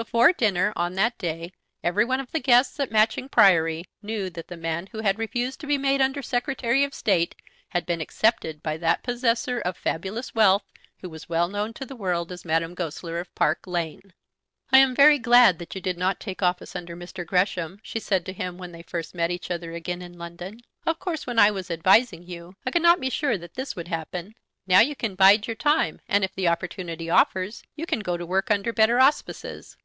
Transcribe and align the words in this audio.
Before 0.00 0.32
dinner 0.32 0.72
on 0.76 0.94
that 0.94 1.18
day 1.18 1.52
every 1.84 2.06
one 2.06 2.20
of 2.20 2.30
the 2.32 2.40
guests 2.40 2.80
at 2.80 2.90
Matching 2.90 3.28
Priory 3.28 3.84
knew 4.00 4.30
that 4.30 4.48
the 4.48 4.56
man 4.56 4.86
who 4.92 5.00
had 5.00 5.18
refused 5.18 5.60
to 5.60 5.66
be 5.66 5.76
made 5.76 6.00
Under 6.00 6.22
Secretary 6.22 6.82
of 6.84 6.94
State 6.94 7.34
had 7.68 7.84
been 7.84 8.00
accepted 8.00 8.62
by 8.62 8.78
that 8.78 9.02
possessor 9.02 9.60
of 9.60 9.76
fabulous 9.76 10.34
wealth 10.34 10.64
who 11.02 11.10
was 11.10 11.28
well 11.28 11.48
known 11.48 11.74
to 11.74 11.84
the 11.84 11.94
world 11.94 12.32
as 12.32 12.46
Madame 12.46 12.72
Goesler 12.74 13.20
of 13.20 13.34
Park 13.34 13.66
Lane. 13.66 14.14
"I 14.72 14.78
am 14.78 14.94
very 14.94 15.18
glad 15.18 15.58
that 15.58 15.74
you 15.74 15.82
did 15.82 15.98
not 15.98 16.18
take 16.18 16.42
office 16.42 16.74
under 16.74 16.96
Mr. 16.96 17.26
Gresham," 17.26 17.78
she 17.82 18.00
said 18.00 18.24
to 18.24 18.32
him 18.32 18.56
when 18.56 18.72
they 18.72 18.82
first 18.82 19.14
met 19.14 19.30
each 19.30 19.50
other 19.50 19.74
again 19.74 20.00
in 20.00 20.16
London. 20.16 20.60
"Of 20.86 20.98
course 20.98 21.26
when 21.26 21.38
I 21.38 21.50
was 21.50 21.70
advising 21.70 22.22
you 22.22 22.56
I 22.64 22.70
could 22.70 22.80
not 22.80 23.00
be 23.00 23.10
sure 23.10 23.36
that 23.36 23.52
this 23.52 23.76
would 23.76 23.88
happen. 23.88 24.34
Now 24.66 24.80
you 24.80 24.96
can 24.96 25.14
bide 25.14 25.46
your 25.46 25.56
time, 25.56 26.00
and 26.08 26.24
if 26.24 26.34
the 26.34 26.48
opportunity 26.48 27.10
offers 27.10 27.62
you 27.76 27.84
can 27.84 28.00
go 28.00 28.16
to 28.16 28.24
work 28.24 28.50
under 28.50 28.72
better 28.72 28.98
auspices." 28.98 29.76